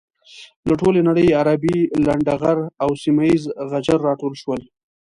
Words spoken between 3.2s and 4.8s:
یيز غجر راټول شول.